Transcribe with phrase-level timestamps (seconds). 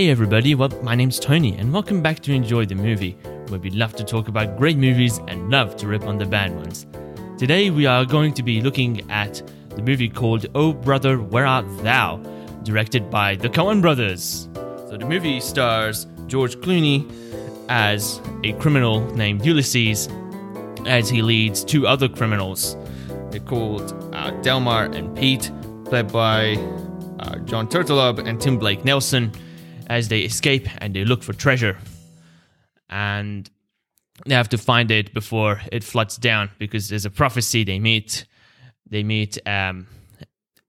[0.00, 3.18] Hey everybody, well, my name's Tony, and welcome back to Enjoy the Movie,
[3.48, 6.56] where we love to talk about great movies and love to rip on the bad
[6.56, 6.86] ones.
[7.36, 11.66] Today we are going to be looking at the movie called Oh Brother, Where Art
[11.82, 12.16] Thou,
[12.62, 14.48] directed by the Coen Brothers.
[14.88, 17.06] So the movie stars George Clooney
[17.68, 20.08] as a criminal named Ulysses,
[20.86, 22.74] as he leads two other criminals.
[23.30, 25.52] They're called uh, Delmar and Pete,
[25.84, 26.54] played by
[27.18, 29.30] uh, John Turturro and Tim Blake Nelson
[29.90, 31.76] as they escape and they look for treasure.
[32.88, 33.50] And
[34.24, 38.24] they have to find it before it floods down because there's a prophecy they meet.
[38.88, 39.88] They meet um,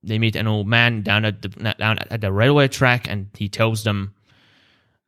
[0.03, 3.47] they meet an old man down at the down at the railway track, and he
[3.47, 4.16] tells them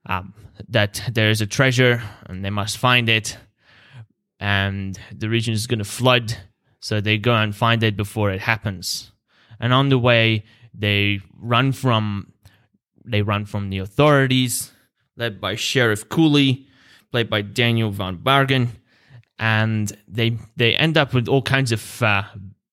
[0.06, 0.34] um,
[0.70, 3.38] that there is a treasure and they must find it.
[4.40, 6.38] And the region is going to flood,
[6.82, 9.12] so they go and find it before it happens.
[9.60, 12.33] And on the way, they run from
[13.06, 14.72] they run from the authorities,
[15.18, 16.68] led by Sheriff Cooley,
[17.12, 18.70] played by Daniel von Bargen,
[19.40, 22.24] and they they end up with all kinds of uh,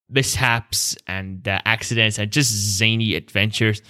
[0.09, 3.83] mishaps and uh, accidents and just zany adventures,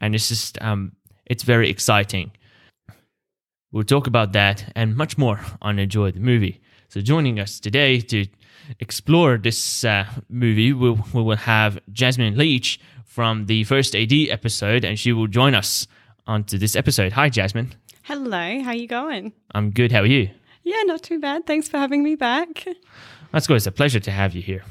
[0.00, 0.92] and it's just um,
[1.26, 2.32] it's very exciting.
[3.70, 6.60] We'll talk about that and much more on Enjoy the Movie.
[6.88, 8.26] So joining us today to
[8.80, 12.80] explore this uh, movie, we'll, we will have Jasmine Leach
[13.18, 15.88] from the first AD episode, and she will join us
[16.28, 17.10] onto this episode.
[17.14, 17.74] Hi, Jasmine.
[18.04, 19.32] Hello, how are you going?
[19.52, 19.90] I'm good.
[19.90, 20.30] How are you?
[20.62, 21.44] Yeah, not too bad.
[21.44, 22.64] Thanks for having me back.
[23.32, 23.56] That's good.
[23.56, 24.62] It's a pleasure to have you here.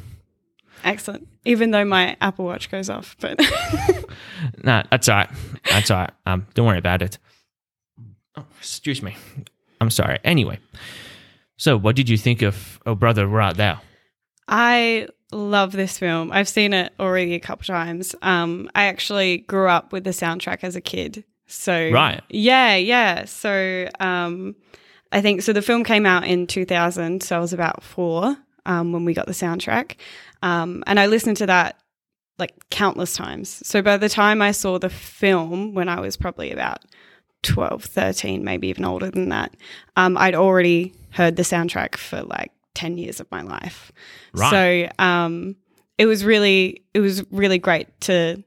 [0.86, 1.28] Excellent.
[1.44, 3.38] Even though my Apple Watch goes off, but
[4.64, 5.30] nah, that's all right.
[5.70, 6.12] That's all right.
[6.26, 7.18] Um, don't worry about it.
[8.38, 9.18] Oh, excuse me.
[9.82, 10.20] I'm sorry.
[10.24, 10.60] Anyway,
[11.58, 13.82] so what did you think of Oh Brother, Where Art Thou?
[14.48, 16.32] I love this film.
[16.32, 18.16] I've seen it already a couple times.
[18.22, 21.24] Um, I actually grew up with the soundtrack as a kid.
[21.48, 22.22] So Right.
[22.30, 23.26] yeah, yeah.
[23.26, 24.56] So um,
[25.12, 25.54] I think so.
[25.54, 29.28] The film came out in 2000, so I was about four um, when we got
[29.28, 29.96] the soundtrack,
[30.42, 31.80] um, and I listened to that
[32.38, 33.66] like countless times.
[33.66, 36.84] So by the time I saw the film, when I was probably about
[37.44, 39.56] 12, 13, maybe even older than that,
[39.96, 43.92] um, I'd already heard the soundtrack for like 10 years of my life.
[44.34, 44.90] Right.
[44.98, 45.56] So um,
[45.98, 48.44] it was really, it was really great to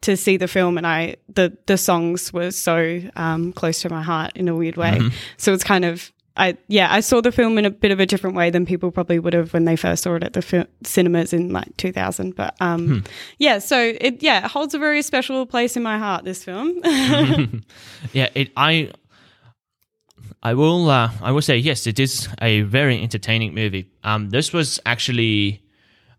[0.00, 4.00] to see the film and I the the songs were so um, close to my
[4.00, 4.92] heart in a weird way.
[4.92, 5.08] Mm-hmm.
[5.38, 8.06] So it's kind of I yeah I saw the film in a bit of a
[8.06, 10.66] different way than people probably would have when they first saw it at the fi-
[10.84, 12.36] cinemas in like 2000.
[12.36, 12.98] But um, Hmm.
[13.38, 16.24] yeah, so it yeah it holds a very special place in my heart.
[16.24, 16.78] This film.
[18.12, 18.52] yeah, it.
[18.56, 18.92] I.
[20.42, 20.88] I will.
[20.88, 21.86] Uh, I will say yes.
[21.86, 23.90] It is a very entertaining movie.
[24.04, 25.62] Um, this was actually,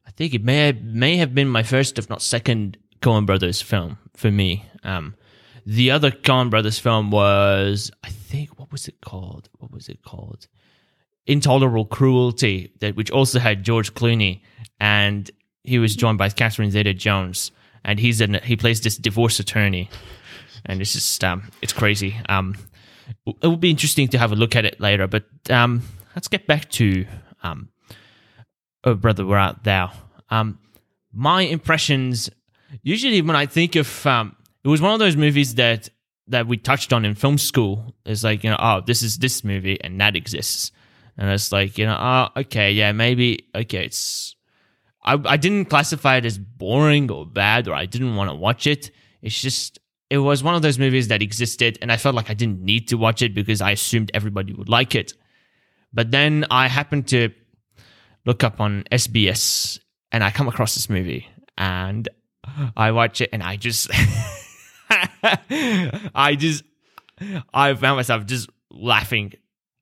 [0.06, 3.98] I think it may may have been my first, if not second, Coen Brothers film
[4.16, 4.66] for me.
[4.84, 5.16] Um,
[5.66, 9.50] the other Coen Brothers film was, I think, what was it called?
[9.60, 10.48] What was it called?
[11.26, 14.42] Intolerable Cruelty, that which also had George Clooney,
[14.80, 15.30] and
[15.64, 17.52] he was joined by Catherine Zeta-Jones,
[17.86, 19.90] and he's an he plays this divorce attorney,
[20.66, 22.18] and it's just um, it's crazy.
[22.28, 22.56] Um,
[23.26, 25.84] it will be interesting to have a look at it later, but um,
[26.16, 27.06] let's get back to
[27.44, 27.70] um,
[28.84, 29.92] Oh Brother, Where Art Thou?
[30.30, 30.60] Um,
[31.12, 32.30] my impressions
[32.82, 35.90] usually when I think of um, it was one of those movies that
[36.28, 37.96] that we touched on in film school.
[38.06, 40.72] It's like you know, oh, this is this movie and that exists,
[41.18, 44.36] and it's like you know, oh, okay, yeah, maybe okay, it's.
[45.04, 48.68] I I didn't classify it as boring or bad or I didn't want to watch
[48.68, 48.92] it.
[49.22, 52.34] It's just it was one of those movies that existed and I felt like I
[52.34, 55.14] didn't need to watch it because I assumed everybody would like it.
[55.94, 57.30] But then I happened to
[58.26, 59.80] look up on SBS
[60.12, 61.28] and I come across this movie
[61.58, 62.10] and
[62.76, 63.90] I watch it and I just
[64.92, 66.64] I just
[67.54, 69.34] I found myself just laughing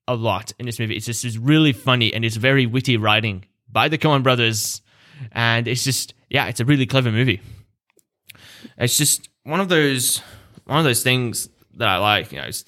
[0.06, 0.96] a lot in this movie.
[0.96, 4.82] It's just it's really funny and it's very witty writing by the Coen brothers
[5.32, 7.40] and it's just yeah, it's a really clever movie.
[8.76, 10.20] It's just one of those
[10.66, 12.64] one of those things that I like, you know, it's,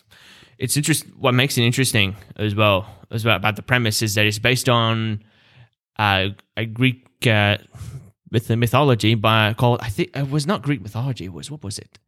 [0.59, 4.25] it's interest what makes it interesting as well as well about the premise is that
[4.25, 5.23] it's based on
[5.99, 7.59] uh, a Greek uh,
[8.31, 11.27] myth mythology by called I think it was not Greek mythology.
[11.27, 11.99] It was what was it?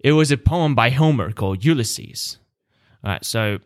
[0.00, 2.38] It was a poem by Homer called Ulysses.
[3.04, 3.58] All right, so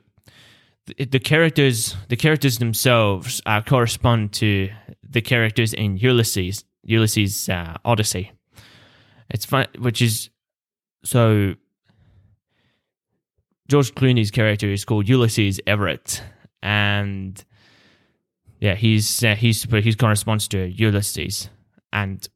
[0.87, 4.71] the, the characters the characters themselves uh, correspond to
[5.03, 8.31] the characters in Ulysses Ulysses uh, Odyssey.
[9.31, 10.31] It's fun, which is
[11.05, 11.55] so.
[13.69, 16.23] George Clooney's character is called Ulysses Everett,
[16.63, 17.43] and
[18.61, 21.51] yeah, he's uh, he's he corresponds to Ulysses,
[21.93, 22.29] and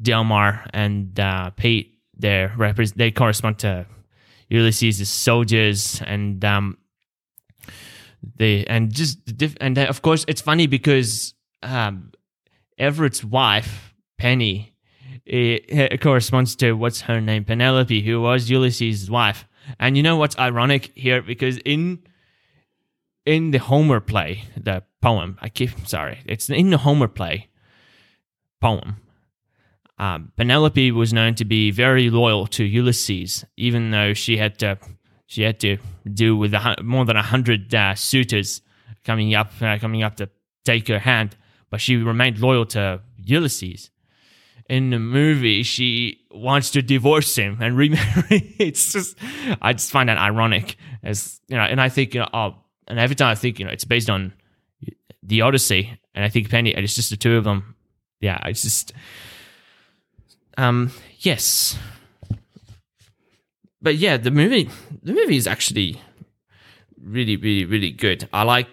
[0.00, 3.86] Delmar and uh, Pete they represent they correspond to
[4.48, 6.78] Ulysses' soldiers and um,
[8.36, 12.12] they and just diff- and then, of course it's funny because um,
[12.78, 14.74] Everett's wife Penny
[15.24, 19.46] it, it corresponds to what's her name Penelope, who was Ulysses' wife.
[19.78, 22.02] And you know what's ironic here because in
[23.26, 27.48] in the Homer play, the poem, I keep sorry, it's in the Homer play
[28.60, 28.96] poem.
[29.98, 34.78] Um, Penelope was known to be very loyal to Ulysses, even though she had to
[35.26, 35.76] she had to
[36.12, 38.62] deal with more than hundred uh, suitors
[39.04, 40.30] coming up uh, coming up to
[40.64, 41.36] take her hand,
[41.70, 43.90] but she remained loyal to Ulysses.
[44.70, 47.58] In the movie, she wants to divorce him.
[47.60, 48.54] And remarry.
[48.58, 49.18] it's just
[49.60, 52.54] I just find that ironic, as you know, and I think you know, oh,
[52.86, 54.32] and every time I think you know, it's based on
[55.24, 57.74] the Odyssey, and I think Penny, and it's just the two of them.
[58.20, 58.92] Yeah, it's just
[60.56, 61.76] um yes.
[63.82, 64.70] But yeah the movie
[65.02, 66.00] the movie is actually
[67.02, 68.28] really really really good.
[68.32, 68.68] I like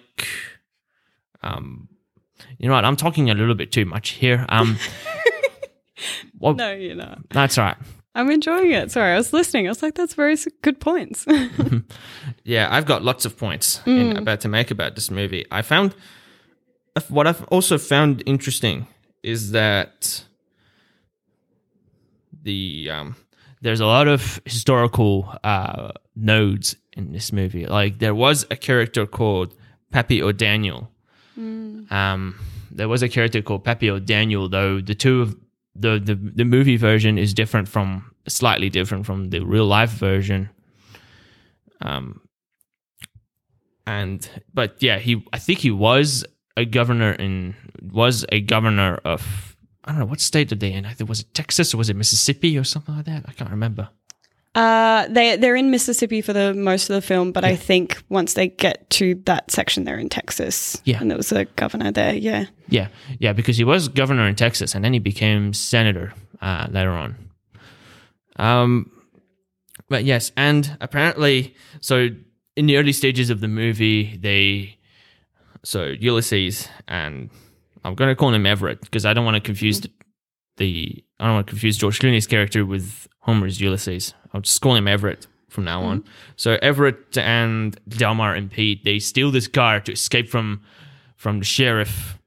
[1.42, 1.90] um
[2.60, 2.86] you know what?
[2.86, 4.46] I'm talking a little bit too much here.
[4.50, 4.78] Um
[6.40, 7.30] well, No, you're not.
[7.30, 7.78] that's right
[8.16, 8.90] I'm enjoying it.
[8.92, 9.68] Sorry, I was listening.
[9.68, 11.24] I was like, that's very good points.
[12.44, 15.94] yeah i've got lots of points in, about to make about this movie i found
[17.10, 18.88] what i've also found interesting
[19.22, 20.24] is that
[22.44, 23.16] the um
[23.62, 29.06] there's a lot of historical uh nodes in this movie like there was a character
[29.06, 29.54] called
[29.92, 30.90] Pappy O'Daniel
[31.38, 32.36] um
[32.72, 35.36] there was a character called Pappy O'Daniel, though the two of
[35.80, 40.50] the, the the movie version is different from slightly different from the real life version.
[41.82, 42.22] Um
[43.88, 46.26] and but yeah he i think he was
[46.58, 50.86] a governor in was a governor of i don't know what state did they in?
[51.08, 53.24] Was it texas or was it mississippi or something like that?
[53.28, 53.90] I can't remember
[54.58, 58.34] uh, they they're in Mississippi for the most of the film, but I think once
[58.34, 60.82] they get to that section, they're in Texas.
[60.84, 61.00] Yeah.
[61.00, 62.16] and there was a governor there.
[62.16, 62.46] Yeah.
[62.70, 62.88] yeah
[63.20, 67.16] yeah because he was governor in texas and then he became senator uh, later on
[68.38, 68.92] um
[69.90, 72.10] but yes and apparently so
[72.56, 74.78] in the early stages of the movie they
[75.64, 77.30] so ulysses and
[77.84, 79.90] i'm going to call him everett because i don't want to confuse the,
[80.58, 84.76] the i don't want to confuse george clooney's character with homer's ulysses i'll just call
[84.76, 86.04] him everett from now on
[86.36, 90.62] so everett and delmar and pete they steal this car to escape from
[91.16, 92.18] from the sheriff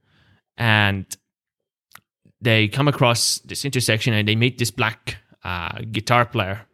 [0.60, 1.16] and
[2.40, 6.66] they come across this intersection and they meet this black uh, guitar player.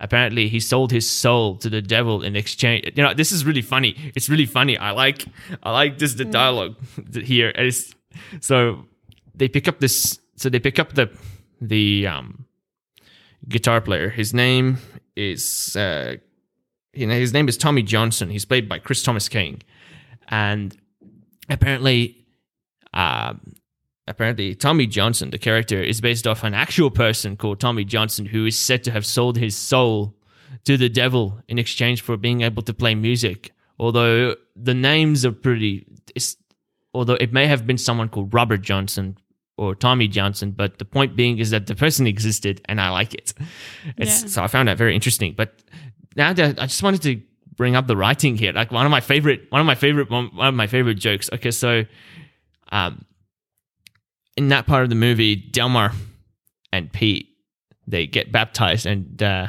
[0.00, 2.92] Apparently, he sold his soul to the devil in exchange.
[2.96, 3.94] You know, this is really funny.
[4.14, 4.76] It's really funny.
[4.76, 5.26] I like,
[5.62, 6.76] I like this the dialogue
[7.14, 7.52] here.
[7.54, 7.94] And it's,
[8.40, 8.86] so
[9.34, 10.18] they pick up this.
[10.36, 11.10] So they pick up the
[11.60, 12.45] the um,
[13.48, 14.10] guitar player.
[14.10, 14.78] His name
[15.14, 16.16] is uh,
[16.92, 18.30] you know, his name is Tommy Johnson.
[18.30, 19.62] He's played by Chris Thomas King,
[20.28, 20.76] and
[21.48, 22.26] apparently
[22.94, 23.54] um,
[24.08, 28.46] apparently Tommy Johnson, the character, is based off an actual person called Tommy Johnson who
[28.46, 30.14] is said to have sold his soul
[30.64, 33.52] to the devil in exchange for being able to play music.
[33.78, 35.86] Although the names are pretty,
[36.94, 39.18] although it may have been someone called Robert Johnson
[39.56, 43.14] or Tommy Johnson, but the point being is that the person existed and I like
[43.14, 43.32] it.
[43.96, 44.28] It's, Yeah.
[44.28, 45.34] So I found that very interesting.
[45.36, 45.54] But
[46.14, 47.20] now that I just wanted to
[47.56, 50.30] bring up the writing here, like one of my favorite, one of my favorite, one
[50.38, 51.30] of my favorite jokes.
[51.32, 51.84] Okay, so
[52.70, 53.04] um,
[54.36, 55.92] in that part of the movie, Delmar
[56.72, 57.28] and Pete
[57.86, 59.46] they get baptized, and uh,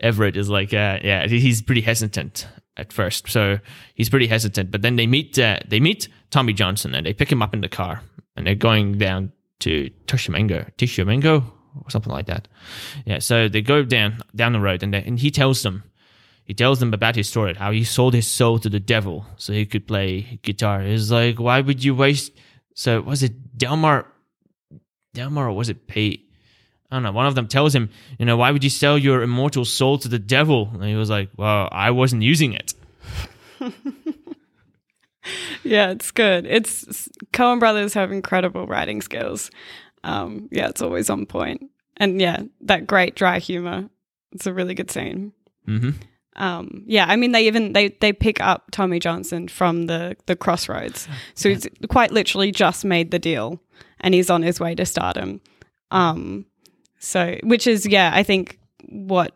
[0.00, 3.58] Everett is like, uh, yeah, he's pretty hesitant at first, so
[3.94, 4.70] he's pretty hesitant.
[4.70, 7.60] But then they meet uh, they meet Tommy Johnson, and they pick him up in
[7.60, 8.02] the car,
[8.36, 11.52] and they're going down to Tishomingo, Tishomingo,
[11.84, 12.48] or something like that.
[13.04, 15.84] Yeah, so they go down down the road, and they, and he tells them
[16.46, 19.52] he tells them about his story, how he sold his soul to the devil so
[19.52, 20.80] he could play guitar.
[20.80, 22.32] He's like, why would you waste?
[22.74, 24.06] So was it Delmar?
[25.12, 26.30] Delmar or was it Pete?
[26.88, 27.10] I don't know.
[27.10, 30.08] One of them tells him, you know, why would you sell your immortal soul to
[30.08, 30.70] the devil?
[30.72, 32.74] And he was like, well, I wasn't using it.
[35.64, 36.46] Yeah, it's good.
[36.46, 39.50] It's Coen Brothers have incredible writing skills.
[40.04, 41.68] Um, yeah, it's always on point.
[41.96, 43.88] And yeah, that great dry humor.
[44.32, 45.32] It's a really good scene.
[45.64, 45.90] hmm
[46.36, 50.36] Um, yeah, I mean they even they they pick up Tommy Johnson from the the
[50.36, 51.08] crossroads.
[51.34, 53.60] So he's quite literally just made the deal
[54.00, 55.40] and he's on his way to stardom.
[55.90, 56.46] Um
[56.98, 59.34] so which is yeah, I think what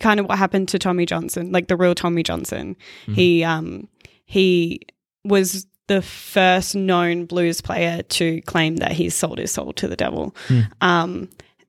[0.00, 2.76] kind of what happened to Tommy Johnson, like the real Tommy Johnson.
[3.06, 3.88] He um
[4.24, 4.80] he
[5.28, 9.96] was the first known blues player to claim that he sold his soul to the
[9.96, 10.34] devil.
[10.80, 11.28] Um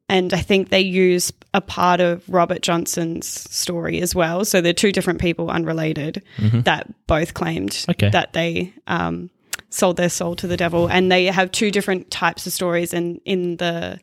[0.10, 4.46] and I think they use a part of Robert Johnson's story as well.
[4.46, 7.92] So they're two different people, unrelated, that both claimed Mm-hmm.
[7.92, 8.10] Okay.
[8.12, 9.30] that they um,
[9.70, 12.94] sold their soul to the devil, and they have two different types of stories.
[12.94, 14.00] And in the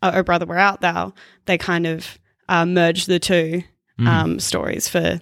[0.00, 1.12] uh, "Oh Brother, We're Out Thou,"
[1.44, 2.18] they kind of
[2.48, 3.62] uh, merge the two
[4.00, 4.06] Mm.
[4.08, 5.20] um, stories for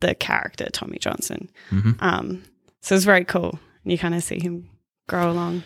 [0.00, 1.50] the character Tommy Johnson.
[1.72, 1.96] Mhm.
[2.00, 2.42] Um,
[2.82, 3.58] so it's very cool.
[3.84, 4.68] You kind of see him
[5.08, 5.62] grow along.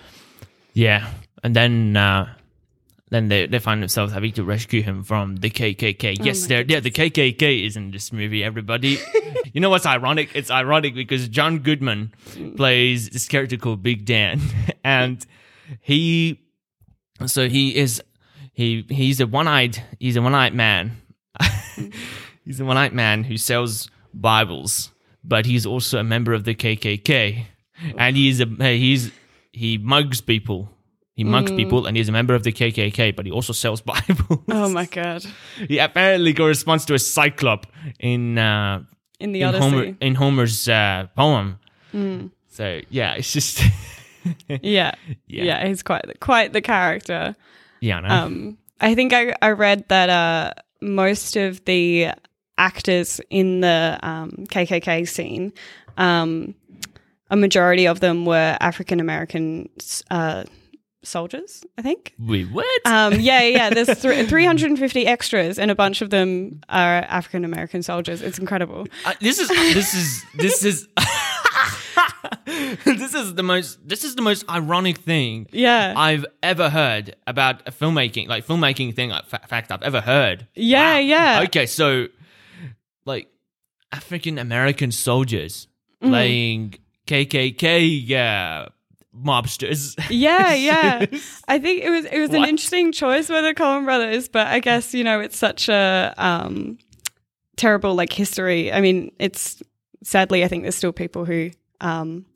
[0.72, 1.10] Yeah,
[1.42, 2.32] and then uh,
[3.10, 6.24] then they they find themselves having to rescue him from the KKK.
[6.24, 6.64] yes, there.
[6.66, 8.44] Yeah, the KKK is in this movie.
[8.44, 8.98] Everybody,
[9.52, 10.30] you know what's ironic?
[10.34, 12.12] It's ironic because John Goodman
[12.56, 14.40] plays this character called Big Dan,
[14.84, 15.24] and
[15.80, 16.40] he
[17.26, 18.02] so he is
[18.52, 21.00] he he's a one eyed he's a one eyed man.
[22.44, 24.90] he's a one eyed man who sells Bibles,
[25.26, 27.44] but he's also a member of the KKK,
[27.98, 29.10] and he's a he's
[29.52, 30.70] he mugs people.
[31.14, 34.40] He mugs people, and he's a member of the KKK, but he also sells Bibles.
[34.50, 35.24] Oh my god!
[35.66, 37.66] he apparently corresponds to a cyclop
[37.98, 38.82] in uh,
[39.18, 41.58] In the in Odyssey, Homer in Homer's uh, poem.
[42.48, 43.62] So yeah, it's just
[44.48, 44.92] yeah.
[45.26, 45.44] Yeah.
[45.44, 47.36] yeah, he's quite the, quite the character.
[47.80, 48.08] yeah, no.
[48.08, 52.08] Um, I think I, I read that uh, most of the
[52.58, 55.52] actors in the um, KKK scene,
[55.96, 56.54] um,
[57.30, 59.68] a majority of them were African American
[60.10, 60.44] uh,
[61.02, 61.64] soldiers.
[61.78, 62.14] I think.
[62.18, 62.66] We what?
[62.86, 63.70] Um, yeah, yeah.
[63.70, 68.22] There's th- 350 extras, and a bunch of them are African American soldiers.
[68.22, 68.86] It's incredible.
[69.04, 70.88] Uh, this is this is this is
[72.84, 77.66] this is the most this is the most ironic thing Yeah, I've ever heard about
[77.66, 80.46] a filmmaking like filmmaking thing like fa- fact I've ever heard.
[80.54, 80.98] Yeah, Wow.
[80.98, 81.40] yeah.
[81.44, 82.06] Okay, so
[83.92, 85.68] African American soldiers
[86.02, 86.12] Mm-hmm.
[86.12, 86.74] playing
[87.06, 88.68] KKK uh,
[89.18, 89.98] mobsters.
[90.10, 91.06] yeah, yeah.
[91.48, 94.60] I think it was it was an interesting choice by the Coen Brothers, but I
[94.60, 96.76] guess you know it's such a um,
[97.56, 98.70] terrible like history.
[98.70, 99.62] I mean, it's
[100.02, 101.50] sadly I think there's still people who
[101.80, 102.26] um,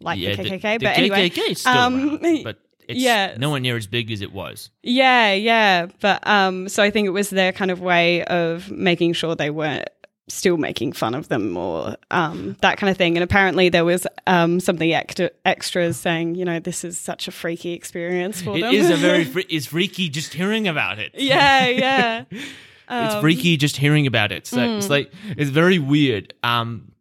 [0.00, 3.34] like the KKK, but anyway, KKK is still um, around, but it's yeah.
[3.38, 4.70] nowhere near as big as it was.
[4.82, 5.86] Yeah, yeah.
[6.00, 9.50] But um so I think it was their kind of way of making sure they
[9.50, 9.88] weren't
[10.28, 13.16] still making fun of them or um that kind of thing.
[13.16, 16.98] And apparently there was um some of the extra extras saying, you know, this is
[16.98, 18.74] such a freaky experience for It them.
[18.74, 21.12] is a very fre- it's freaky just hearing about it.
[21.14, 22.24] Yeah, yeah.
[22.30, 24.46] it's Um, freaky just hearing about it.
[24.46, 24.76] So mm.
[24.78, 26.34] it's like it's very weird.
[26.42, 26.92] Um,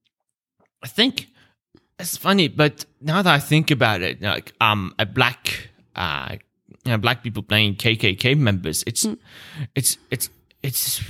[0.84, 1.27] I think
[2.00, 6.36] it's funny, but now that I think about it, like um, a black uh,
[6.84, 9.17] you know, black people playing KKK members, it's Mm.
[9.74, 10.29] it's it's
[10.62, 11.01] it's.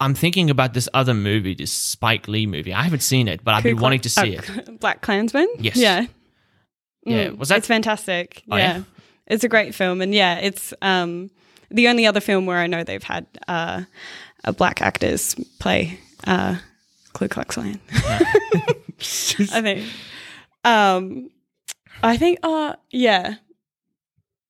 [0.00, 2.74] I'm thinking about this other movie, this Spike Lee movie.
[2.74, 4.80] I haven't seen it, but I've been Ku wanting to see uh, it.
[4.80, 5.48] Black Klansman?
[5.58, 5.76] Yes.
[5.76, 6.06] Yeah.
[7.06, 8.42] Yeah, Mm, was that- It's fantastic.
[8.50, 8.76] Oh, yeah.
[8.78, 8.82] yeah?
[9.26, 11.30] It's a great film and yeah, it's um
[11.70, 13.82] the only other film where I know they've had uh,
[14.44, 16.56] a black actors play uh
[17.14, 17.80] Ku Klux Klan.
[17.92, 19.88] I think.
[20.64, 21.30] Um,
[22.02, 22.38] I think.
[22.42, 23.36] Uh, yeah,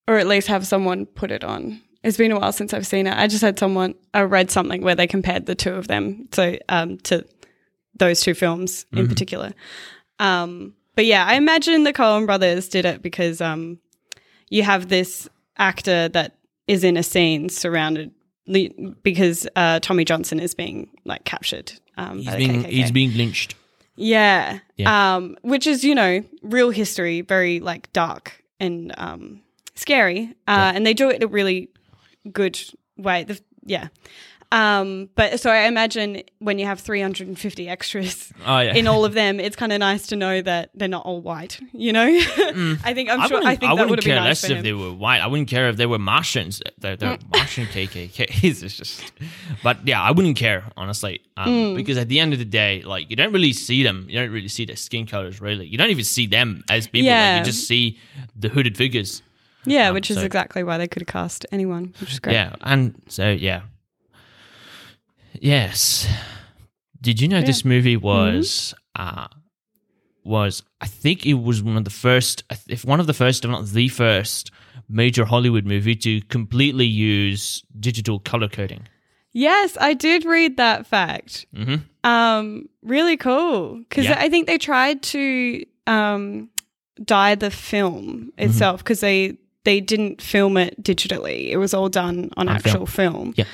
[0.09, 1.81] or at least have someone put it on.
[2.05, 3.17] It's been a while since I've seen it.
[3.17, 3.95] I just had someone.
[4.13, 6.29] I read something where they compared the two of them.
[6.33, 7.25] So um, to
[7.97, 9.53] those two films in particular.
[10.19, 13.79] Um, but yeah, I imagine the Coen Brothers did it because um,
[14.51, 18.11] you have this actor that is in a scene surrounded
[19.03, 21.73] because uh, Tommy Johnson is being like captured.
[21.97, 22.67] Um, He's being KKK.
[22.71, 23.55] he's being lynched.
[23.97, 24.59] Yeah.
[24.77, 25.15] Yeah.
[25.17, 29.43] Um, which is, you know, real history, very like dark and um,
[29.75, 30.35] scary.
[30.47, 31.71] Uh, And they do it in a really
[32.33, 32.59] good
[32.97, 33.25] way.
[33.25, 33.89] The, yeah.
[34.53, 38.75] Um, but so I imagine when you have 350 extras Oh yeah.
[38.75, 41.59] in all of them, it's kind of nice to know that they're not all white,
[41.73, 42.05] you know?
[42.07, 44.63] I think, I'm I sure, I think that wouldn't would care nice less if him.
[44.63, 45.21] they were white.
[45.23, 46.63] I wouldn't care if they were Martians.
[46.79, 47.33] They're, they're Mm.
[47.37, 48.63] Martian KKKs.
[48.63, 49.13] It's just,
[49.65, 51.77] but yeah, I wouldn't care honestly, um, Mm.
[51.77, 54.07] because at the end of the day, like you don't really see them.
[54.09, 55.41] You don't really see their skin colors.
[55.41, 57.11] Really, you don't even see them as people.
[57.11, 57.99] Like, you just see
[58.37, 59.21] the hooded figures.
[59.67, 62.35] Yeah, um, which is so- exactly why they could have cast anyone, which is great.
[62.35, 63.63] Yeah, and so yeah,
[65.41, 66.07] yes.
[67.01, 69.27] Did you know this movie was uh
[70.25, 73.51] was I think it was one of the first, if one of the first, if
[73.51, 74.51] not the first,
[74.89, 78.89] major Hollywood movie to completely use digital color coding.
[79.33, 81.45] Yes, I did read that fact.
[81.55, 84.17] hmm Um, really cool because Yeah.
[84.19, 86.49] I think they tried to um
[87.05, 88.49] dye the film Mm-hmm.
[88.49, 91.51] itself because they they didn't film it digitally.
[91.51, 93.35] It was all done on On actual film.
[93.37, 93.45] Yeah.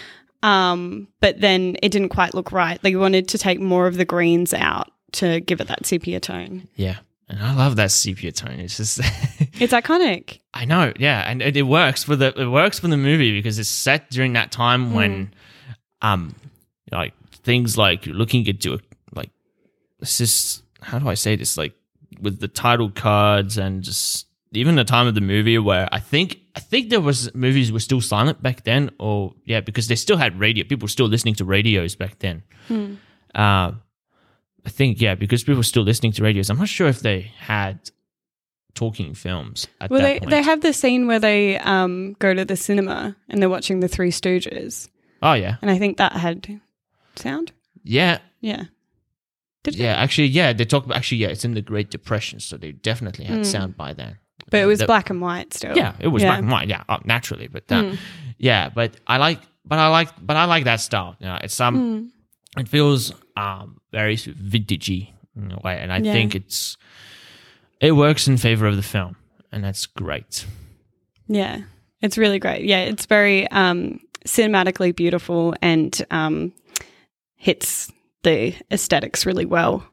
[0.42, 2.80] Um, but then it didn't quite look right.
[2.82, 6.68] They wanted to take more of the greens out to give it that sepia tone.
[6.76, 6.98] Yeah.
[7.28, 8.58] And I love that sepia tone.
[8.58, 8.98] It's just,
[9.60, 10.40] It's iconic.
[10.54, 13.58] I know, yeah, and it, it works for the it works for the movie because
[13.58, 15.32] it's set during that time when,
[16.02, 16.34] um,
[16.90, 18.78] like things like you're looking into a,
[19.12, 19.30] like
[20.00, 21.74] it's just how do I say this like
[22.20, 26.38] with the title cards and just even the time of the movie where I think
[26.56, 30.16] I think there was movies were still silent back then or yeah because they still
[30.16, 32.42] had radio people were still listening to radios back then.
[33.34, 33.72] Uh,
[34.66, 36.50] I think yeah because people were still listening to radios.
[36.50, 37.90] I'm not sure if they had
[38.74, 40.30] talking films at Well, that they, point.
[40.30, 43.88] they have the scene where they um, go to the cinema and they're watching the
[43.88, 44.88] Three Stooges.
[45.22, 46.60] oh yeah And I think that had
[47.16, 47.52] sound.
[47.82, 48.64] yeah Yeah.
[49.62, 52.56] Did Yeah, actually, yeah, they talk about actually, yeah, it's in the Great Depression, so
[52.56, 54.16] they definitely had sound by then.
[54.50, 55.76] But it was The- black and white still.
[55.76, 56.28] Yeah, it was Yeah.
[56.30, 56.68] black and white.
[56.68, 57.94] Yeah, uh, naturally, but uh,
[58.38, 61.16] yeah, but I like, but I like, but I like that style.
[61.20, 62.10] You know, it's um,
[62.56, 66.12] it feels um very vintagey in a way, and I Yeah.
[66.12, 66.76] think it's
[67.80, 69.16] it works in favor of the film,
[69.52, 70.44] and that's great.
[71.28, 71.62] Yeah.
[72.02, 72.64] It's really great.
[72.64, 72.80] Yeah.
[72.80, 76.52] It's very um, cinematically beautiful and um,
[77.36, 77.90] hits
[78.22, 79.84] the aesthetics really well.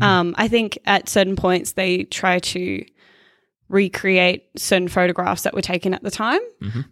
[0.00, 2.84] Um, I think at certain points they try to
[3.68, 6.40] recreate certain photographs that were taken at the time,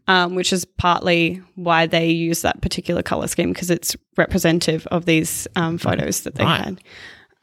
[0.09, 5.05] um, which is partly why they use that particular color scheme because it's representative of
[5.05, 6.61] these um, photos that they Right.
[6.65, 6.81] had.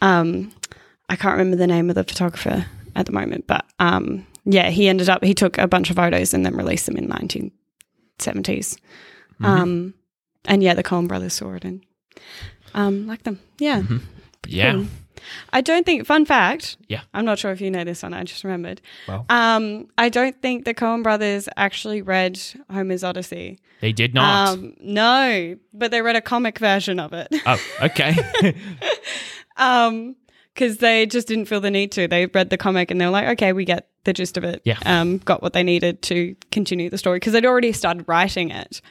[0.02, 0.52] Um,
[1.10, 4.88] I can't remember the name of the photographer at the moment, but um, yeah, he
[4.90, 8.78] ended up he took a bunch of photos and then released them in 1970s.
[9.44, 9.94] Um,
[10.46, 11.84] and yeah, the Coen brothers saw it and
[12.74, 13.40] um, liked them.
[13.60, 13.82] Yeah.
[14.42, 14.86] But yeah, Cool.
[15.54, 17.02] I don't think, fun fact, Yeah.
[17.14, 18.82] I'm not sure if you know this one, I just remembered.
[19.08, 19.26] Well.
[19.30, 23.60] Um, I don't think the Coen brothers actually read Homer's Odyssey.
[23.82, 24.50] they did not.
[24.50, 27.28] Um, no, but they read a comic version of it.
[27.46, 28.56] oh, okay.
[29.58, 30.16] um,
[30.54, 32.08] because they just didn't feel the need to.
[32.08, 34.62] They read the comic and they were like, okay, we get the gist of it.
[34.66, 34.78] Yeah.
[34.86, 38.82] Um, got what they needed to continue the story because they'd already started writing it.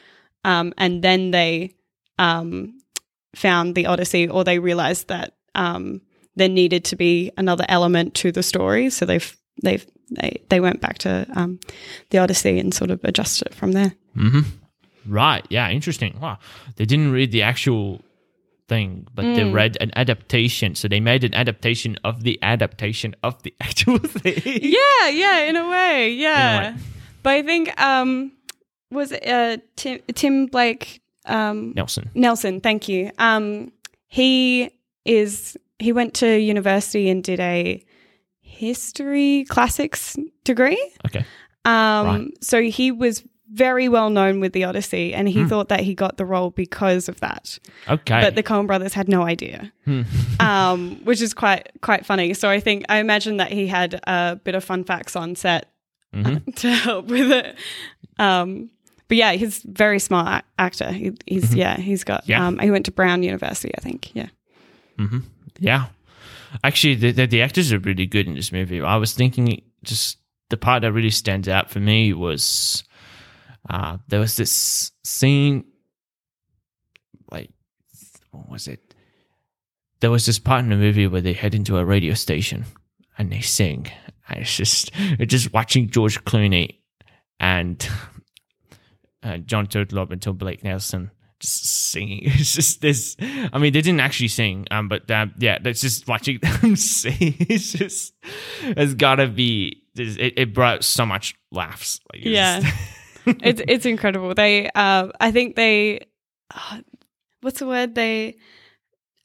[0.45, 1.75] Um, and then they
[2.19, 2.79] um,
[3.35, 6.01] found the Odyssey or they realized that um,
[6.41, 8.91] there needed to be another element to the story.
[8.91, 11.61] So they've, they've, they, they went back to um,
[12.11, 13.95] the Odyssey and sort of adjusted it from there.
[15.07, 15.47] Right.
[15.51, 15.71] Yeah.
[15.71, 16.19] Interesting.
[16.21, 16.39] Wow.
[16.77, 18.01] They didn't read the actual
[18.71, 20.75] thing, but they read an adaptation.
[20.77, 24.41] So they made an adaptation of the adaptation of the actual thing.
[24.45, 26.73] Yeah, yeah, in a way, yeah.
[26.73, 26.77] way.
[27.23, 28.33] But I think um
[28.91, 32.11] was it uh Tim Tim Blake um Nelson.
[32.15, 33.11] Nelson, thank you.
[33.19, 33.73] Um
[34.07, 34.71] he
[35.05, 37.85] is he went to university and did a
[38.41, 40.81] history classics degree.
[41.07, 41.25] Okay.
[41.65, 42.29] Um Right.
[42.45, 46.17] so he was very well known with the Odyssey and he thought that he got
[46.19, 48.21] the role because of that Okay.
[48.21, 50.03] but the Coen brothers had no idea, Hmm.
[50.41, 52.33] um, which is quite quite funny.
[52.35, 55.67] So I think I imagine that he had a bit of fun facts on set
[56.15, 56.51] Mm-hmm.
[56.57, 57.57] to help with it.
[58.19, 58.69] Um,
[59.07, 60.91] but yeah, he's a very smart a- actor.
[60.91, 62.23] He, he's yeah, he's got.
[62.23, 62.31] Mm-hmm.
[62.33, 62.47] Yeah.
[62.47, 64.11] Um, he went to Brown University, I think.
[64.15, 64.29] Yeah.
[65.61, 65.87] Yeah.
[66.65, 68.81] Actually, the, the the actors are really good in this movie.
[68.81, 70.19] I was thinking just
[70.49, 72.83] the part that really stands out for me was
[73.69, 75.65] uh, there was this scene,
[77.31, 77.51] like
[78.33, 78.95] what was it?
[80.01, 82.65] There was this part in the movie where they head into a radio station
[83.19, 83.87] and they sing.
[84.29, 86.79] And it's just it's just watching George Clooney
[87.39, 87.87] and
[89.23, 91.11] uh, John Turturro and Tom Blake Nelson
[91.43, 92.21] singing.
[92.25, 93.17] It's just this.
[93.21, 97.15] I mean, they didn't actually sing, um, but um, yeah, that's just watching them sing.
[97.41, 98.15] It's just
[98.63, 99.83] it's gotta be.
[99.97, 102.01] It, it brought so much laughs.
[102.13, 102.65] Like, it's-
[103.27, 103.35] Yeah.
[103.43, 104.35] it's it's incredible.
[104.35, 106.07] They, uh, I think they,
[106.55, 106.81] uh,
[107.43, 107.95] what's the word?
[107.95, 108.37] They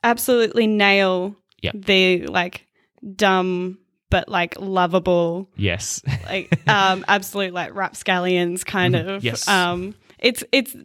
[0.03, 1.71] absolutely nail Yeah.
[1.73, 2.67] the like
[3.15, 6.01] dumb but like lovable yes.
[6.25, 9.25] like um absolute like rapscallions kind of Mm-hmm.
[9.25, 9.47] Yes.
[9.47, 10.75] um it's it's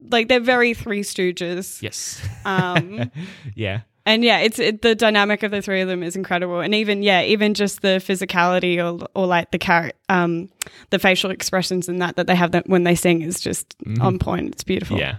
[0.00, 2.22] like they're very three stooges yes.
[2.44, 3.10] um
[3.54, 3.80] yeah.
[4.06, 7.02] and yeah it's it, the dynamic of the three of them is incredible and even
[7.02, 10.48] yeah even just the physicality or or like the char- um
[10.90, 14.18] the facial expressions and that that they have that when they sing is just on
[14.18, 14.98] point it's beautiful.
[14.98, 15.16] Yeah.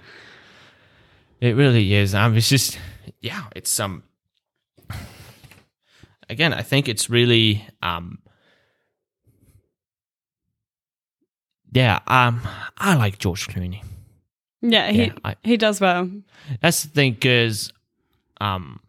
[1.41, 2.13] It really is.
[2.13, 2.77] Um, it's just,
[3.21, 4.03] yeah, it's um.
[6.29, 8.19] Again, I think it's really um.
[11.71, 12.41] Yeah, um,
[12.77, 13.83] I like George Clooney.
[14.62, 16.10] Yeah he Yeah, I- he does well
[16.62, 17.72] That's the thing, because,
[18.41, 18.80] um,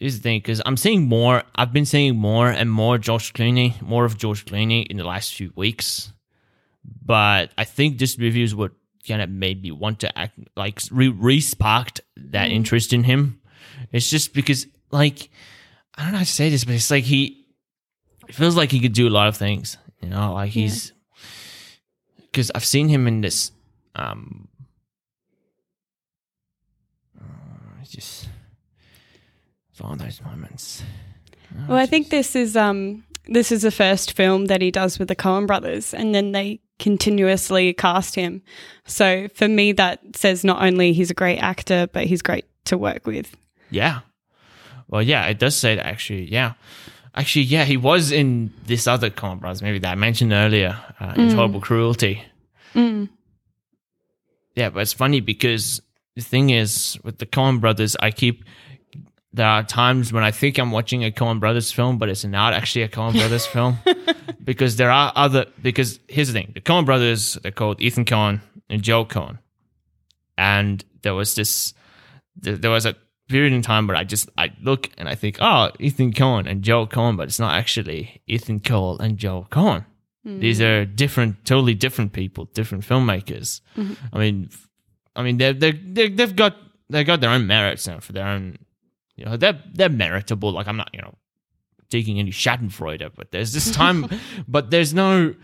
[0.00, 1.44] is the thing because I'm seeing more.
[1.54, 5.34] I've been seeing more and more George Clooney, more of George Clooney in the last
[5.34, 6.12] few weeks.
[7.04, 8.72] But I think this review is what
[9.06, 13.40] kind of made me want to act like re- re-sparked that interest in him.
[13.92, 15.30] It's just because, like,
[15.94, 17.46] I don't know how to say this, but it's like he
[18.28, 19.78] it feels like he could do a lot of things.
[20.02, 20.92] You know, like he's
[22.22, 23.52] because I've seen him in this.
[23.94, 24.48] Um,
[27.20, 28.28] uh, it's just
[29.70, 30.82] it's one of those moments.
[31.56, 34.98] Oh, Well, I think this is um this is the first film that he does
[34.98, 38.42] with the Coen brothers and then they continuously cast him.
[38.86, 42.76] So for me that says not only he's a great actor but he's great to
[42.76, 43.34] work with.
[43.70, 44.00] Yeah.
[44.88, 46.30] Well, yeah, it does say that actually.
[46.30, 46.54] Yeah.
[47.16, 51.12] Actually, yeah, he was in this other Coen Brothers movie that I mentioned earlier, uh,
[51.14, 52.20] in Intolerable Cruelty.
[52.74, 53.08] Mm.
[54.56, 55.80] Yeah, but it's funny because
[56.16, 58.44] the thing is with the Coen Brothers, I keep
[59.32, 62.52] there are times when I think I'm watching a Coen Brothers film, but it's not
[62.52, 63.78] actually a Coen Brothers film
[64.44, 65.46] because there are other.
[65.60, 69.38] Because here's the thing: the Coen Brothers they're called Ethan Coen and Joel Coen,
[70.38, 71.74] and there was this.
[72.36, 72.96] There was a
[73.28, 76.62] period in time where I just I look and I think, oh, Ethan Coen and
[76.62, 79.84] Joel Coen, but it's not actually Ethan Coen and Joel Coen.
[80.26, 83.60] These are different, totally different people, different filmmakers.
[83.76, 83.92] Mm-hmm.
[84.10, 84.48] I mean,
[85.16, 86.56] I mean, they're, they're, they've got
[86.90, 88.58] they got their own merits and for their own,
[89.16, 90.52] you know, they're they're meritable.
[90.52, 91.14] Like I'm not, you know,
[91.90, 94.06] taking any Schadenfreude, but there's this time,
[94.48, 95.34] but there's no,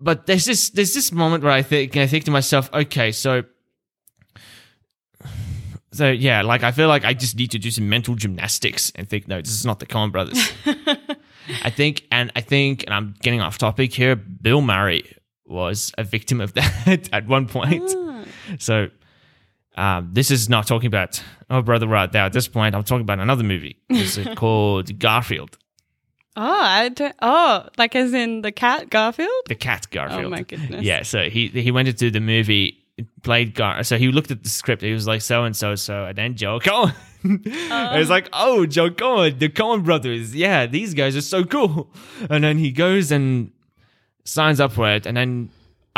[0.00, 3.44] but there's this there's this moment where I think I think to myself, okay, so.
[5.92, 9.08] So yeah, like I feel like I just need to do some mental gymnastics and
[9.08, 10.52] think, no, this is not the Coen Brothers.
[11.64, 14.14] I think, and I think, and I'm getting off topic here.
[14.14, 17.90] Bill Murray was a victim of that at one point.
[17.92, 18.24] Ah.
[18.58, 18.90] So,
[19.76, 22.24] um, this is not talking about oh brother right there.
[22.24, 23.78] At this point, I'm talking about another movie.
[23.88, 25.56] It's called Garfield,
[26.36, 29.30] Oh, I don't, oh, like as in the cat Garfield?
[29.46, 30.26] the cat Garfield.
[30.26, 30.82] Oh my goodness.
[30.82, 32.78] Yeah, so he he went into the movie,
[33.22, 33.82] played Gar.
[33.82, 34.82] So he looked at the script.
[34.82, 36.94] He was like so and so so, and then Joel Cohen.
[37.24, 40.34] it was like, oh, Joel Cohen, the Cohen brothers.
[40.34, 41.92] Yeah, these guys are so cool.
[42.30, 43.50] And then he goes and
[44.24, 45.50] signs up for it, and then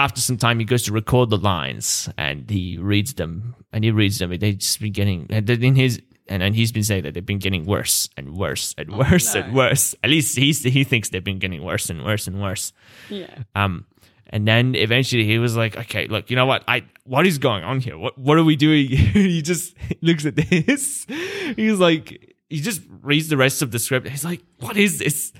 [0.03, 3.93] after some time, he goes to record the lines, and he reads them, and he
[3.93, 4.31] reads them.
[4.37, 6.03] They've just been getting and in his.
[6.29, 9.49] And then he's been saying that they've been getting worse and worse and worse and
[9.49, 9.55] no.
[9.55, 9.95] worse.
[10.03, 12.73] At least he's, he thinks they've been getting worse and worse and worse.
[13.11, 13.43] Yeah.
[13.55, 13.87] Um,
[14.31, 16.63] and then eventually he was like, okay, look, you know what?
[16.67, 17.99] I, what is going on here?
[17.99, 18.89] What, what are we doing?
[18.89, 21.07] he just looks at this.
[21.57, 24.09] He's like, he just reads the rest of the script.
[24.09, 25.33] He's like, what is this?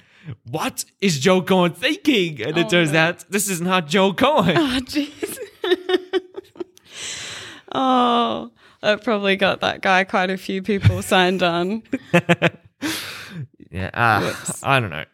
[0.51, 2.41] What is Joel Cohen thinking?
[2.43, 3.01] And it Oh, turns no.
[3.01, 4.57] out this is not Joel Cohen.
[4.61, 5.39] Oh, jeez.
[7.73, 11.83] oh, that probably got that guy quite a few people signed on.
[13.71, 13.91] yeah.
[13.95, 15.05] Uh, I don't know.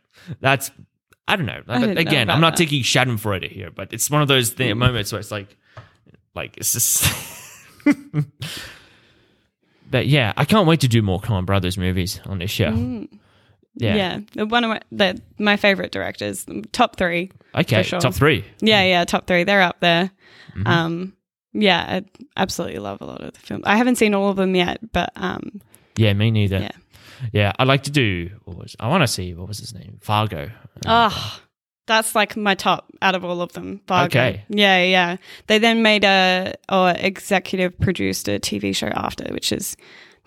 [0.40, 0.70] That's,
[1.26, 1.62] I don't know.
[1.68, 2.58] I didn't know Again, I'm not that.
[2.58, 5.56] taking Schadenfreude here, but it's one of those thi- moments where it's like,
[6.34, 7.10] like, it's just.
[9.90, 13.06] but yeah, I can't wait to do more Coen Brothers movies on this show.
[13.78, 14.20] Yeah.
[14.34, 14.44] Yeah.
[14.44, 17.30] One of my the, my favorite directors, top three.
[17.54, 17.82] Okay.
[17.82, 18.00] Sure.
[18.00, 18.44] Top three.
[18.60, 19.44] Yeah, yeah, top three.
[19.44, 20.10] They're up there.
[20.56, 20.66] Mm-hmm.
[20.66, 21.12] Um,
[21.52, 22.04] yeah, I
[22.36, 23.64] absolutely love a lot of the films.
[23.66, 25.60] I haven't seen all of them yet, but um,
[25.96, 26.58] Yeah, me neither.
[26.58, 26.70] Yeah.
[27.32, 28.30] Yeah, I'd like to do.
[28.44, 29.34] What was I want to see?
[29.34, 29.98] What was his name?
[30.00, 30.50] Fargo.
[30.86, 31.40] oh,
[31.86, 33.80] that's like my top out of all of them.
[33.88, 34.06] Fargo.
[34.06, 34.44] Okay.
[34.48, 35.16] Yeah, yeah.
[35.48, 39.76] They then made a or executive produced a TV show after, which is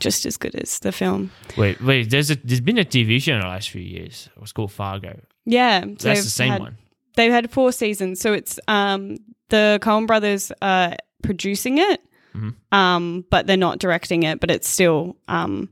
[0.02, 1.32] just as good as the film.
[1.56, 2.10] Wait, wait.
[2.10, 4.28] There's a there's been a TV show in the last few years.
[4.36, 5.20] It was called Fargo.
[5.46, 6.78] Yeah, That's the same had- one.
[7.16, 9.18] They've had four seasons, so it's um
[9.50, 12.02] the Coen brothers are producing it,
[12.36, 12.56] Mhm.
[12.72, 15.70] um, but they're not directing it, but it still um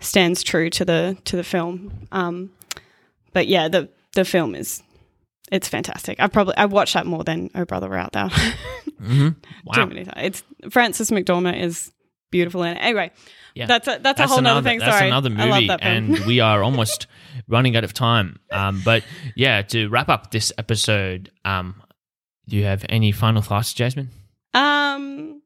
[0.00, 1.92] stands true to the to the film.
[2.12, 2.50] Um,
[3.32, 4.82] but yeah, the the film is
[5.52, 6.18] it's fantastic.
[6.20, 8.28] I probably I watched that more than Oh Brother We're Out There.
[8.98, 9.86] hmm Too Wow.
[9.86, 10.16] many times.
[10.16, 11.92] It's Frances McDormand is
[12.30, 12.80] beautiful in it.
[12.80, 13.10] Anyway,
[13.54, 13.66] Yeah.
[13.66, 14.78] that's a that's, a whole another, nother thing.
[14.78, 17.06] That's Sorry, another I love movie, and we are almost
[17.48, 18.38] running out of time.
[18.50, 21.82] Um, but yeah, to wrap up this episode, um,
[22.48, 24.10] do you have any final thoughts, Jasmine?
[24.54, 25.42] Um.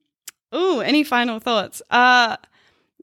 [0.54, 1.82] Ooh, any final thoughts?
[1.90, 2.36] Uh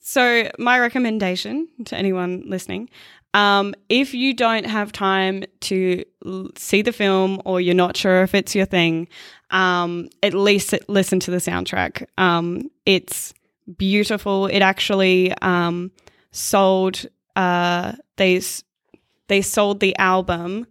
[0.02, 2.90] so my recommendation to anyone listening,
[3.34, 8.24] um, if you don't have time to l- see the film or you're not sure
[8.24, 9.08] if it's your thing,
[9.52, 12.06] um, at least listen to the soundtrack.
[12.18, 13.34] Um, it's
[13.78, 14.48] beautiful.
[14.48, 15.92] It actually um,
[16.32, 17.06] sold.
[17.36, 18.42] Uh, they
[19.28, 20.68] they sold the album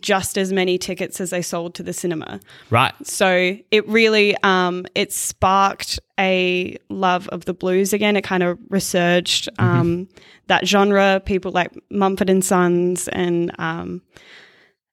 [0.00, 2.40] just as many tickets as they sold to the cinema.
[2.70, 2.92] Right.
[3.06, 8.16] So it really um, it sparked a love of the blues again.
[8.16, 10.08] It kind of resurged um,
[10.46, 11.22] that genre.
[11.24, 14.02] People like Mumford and Sons and um,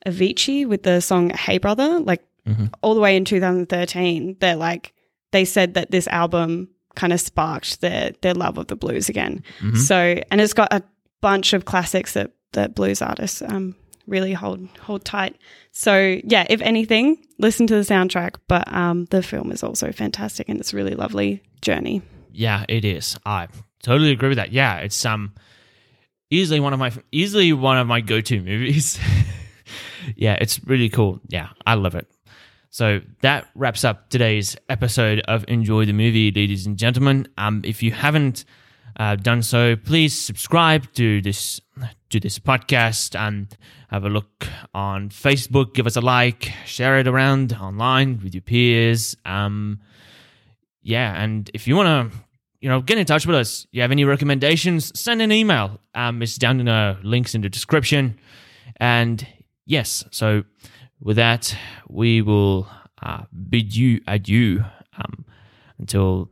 [0.06, 2.24] Avicii with the song "Hey Brother," like
[2.82, 4.38] all the way in 2013.
[4.40, 4.94] They're like
[5.32, 9.44] they said that this album kind of sparked their their love of the blues again.
[9.76, 9.96] So
[10.30, 10.84] and it's got a
[11.22, 13.76] bunch of classics that that blues artists um,
[14.08, 15.38] really hold hold tight.
[15.72, 20.50] So yeah, if anything, listen to the soundtrack, but um, the film is also fantastic
[20.50, 22.02] and it's a really lovely journey.
[22.32, 23.18] Yeah, it is.
[23.26, 23.48] I
[23.84, 24.52] totally agree with that.
[24.52, 25.34] Yeah, it's um
[26.30, 29.00] easily one of my easily one of my go-to movies.
[30.16, 31.20] yeah, it's really cool.
[31.28, 32.08] Yeah, I love it.
[32.74, 37.28] So that wraps up today's episode of Enjoy the Movie, ladies and gentlemen.
[37.38, 38.46] Um, if you haven't
[38.96, 41.60] uh, done so, please subscribe to this
[42.12, 43.58] to this podcast and
[43.90, 45.74] have a look on Facebook.
[45.74, 49.18] Give us a like, share it around online with your peers.
[49.26, 49.82] Um,
[50.82, 52.18] yeah, and if you want to,
[52.62, 53.68] you know, get in touch with us.
[53.74, 54.98] You have any recommendations?
[54.98, 55.82] Send an email.
[55.94, 58.18] Um, it's down in the links in the description.
[58.78, 59.28] And
[59.66, 60.44] yes, so
[61.02, 61.56] with that,
[61.90, 62.68] we will
[63.02, 64.64] uh, bid you adieu.
[64.98, 65.26] Um,
[65.80, 66.30] until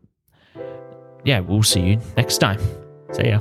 [1.26, 2.60] yeah, we'll see you next time.
[3.12, 3.40] See ya.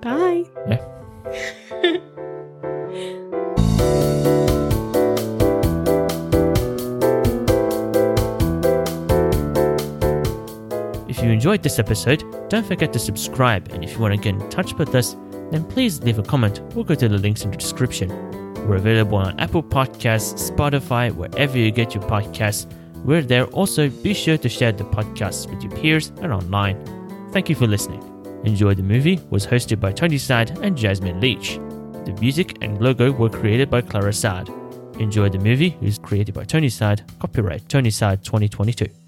[0.00, 0.44] Bye.
[0.68, 2.00] yeah.
[11.06, 13.70] If you enjoyed this episode, don't forget to subscribe.
[13.72, 15.16] And if you want to get in touch with us,
[15.50, 18.10] then please leave a comment or go to the links in the description.
[18.66, 22.66] We're available on Apple Podcasts, Spotify, wherever you get your podcasts.
[23.04, 23.44] We're there.
[23.46, 26.82] Also, be sure to share the podcast with your peers and online.
[27.32, 28.02] Thank you for listening.
[28.44, 31.56] Enjoy the Movie was hosted by Tony Sad and Jasmine Leach.
[32.06, 34.48] The music and logo were created by Clara Sad.
[34.98, 39.03] Enjoy the Movie is created by Tony Sad, copyright Tony Sad 2022.